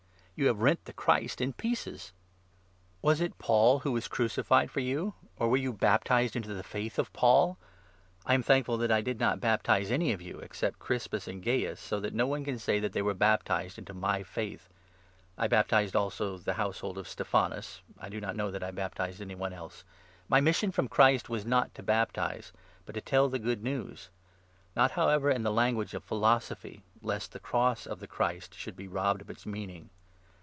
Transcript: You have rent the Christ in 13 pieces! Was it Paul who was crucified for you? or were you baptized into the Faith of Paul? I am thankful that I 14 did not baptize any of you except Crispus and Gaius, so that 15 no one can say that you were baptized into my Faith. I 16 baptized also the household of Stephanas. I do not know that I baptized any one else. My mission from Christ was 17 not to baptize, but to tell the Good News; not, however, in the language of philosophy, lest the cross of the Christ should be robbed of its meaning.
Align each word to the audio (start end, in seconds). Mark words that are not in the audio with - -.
You 0.33 0.47
have 0.47 0.57
rent 0.63 0.85
the 0.85 0.93
Christ 0.93 1.39
in 1.39 1.49
13 1.51 1.53
pieces! 1.53 2.13
Was 3.03 3.21
it 3.21 3.37
Paul 3.37 3.77
who 3.81 3.91
was 3.91 4.07
crucified 4.07 4.71
for 4.71 4.79
you? 4.79 5.13
or 5.37 5.47
were 5.47 5.57
you 5.57 5.71
baptized 5.71 6.35
into 6.35 6.51
the 6.55 6.63
Faith 6.63 6.97
of 6.97 7.13
Paul? 7.13 7.59
I 8.25 8.33
am 8.33 8.41
thankful 8.41 8.75
that 8.79 8.89
I 8.91 9.01
14 9.01 9.03
did 9.05 9.19
not 9.19 9.39
baptize 9.39 9.91
any 9.91 10.13
of 10.13 10.19
you 10.19 10.39
except 10.39 10.79
Crispus 10.79 11.27
and 11.27 11.43
Gaius, 11.43 11.79
so 11.79 11.99
that 11.99 12.07
15 12.07 12.17
no 12.17 12.25
one 12.25 12.43
can 12.43 12.57
say 12.57 12.79
that 12.79 12.95
you 12.95 13.05
were 13.05 13.13
baptized 13.13 13.77
into 13.77 13.93
my 13.93 14.23
Faith. 14.23 14.67
I 15.37 15.43
16 15.43 15.49
baptized 15.51 15.95
also 15.95 16.39
the 16.39 16.53
household 16.55 16.97
of 16.97 17.07
Stephanas. 17.07 17.81
I 17.99 18.09
do 18.09 18.19
not 18.19 18.35
know 18.35 18.49
that 18.49 18.63
I 18.63 18.71
baptized 18.71 19.21
any 19.21 19.35
one 19.35 19.53
else. 19.53 19.83
My 20.27 20.41
mission 20.41 20.71
from 20.71 20.87
Christ 20.87 21.29
was 21.29 21.41
17 21.41 21.49
not 21.51 21.75
to 21.75 21.83
baptize, 21.83 22.51
but 22.87 22.93
to 22.93 23.01
tell 23.01 23.29
the 23.29 23.37
Good 23.37 23.61
News; 23.61 24.09
not, 24.75 24.89
however, 24.91 25.29
in 25.29 25.43
the 25.43 25.51
language 25.51 25.93
of 25.93 26.03
philosophy, 26.03 26.81
lest 27.03 27.31
the 27.31 27.39
cross 27.39 27.85
of 27.85 27.99
the 27.99 28.07
Christ 28.07 28.55
should 28.55 28.75
be 28.75 28.87
robbed 28.87 29.21
of 29.21 29.29
its 29.29 29.45
meaning. 29.45 29.91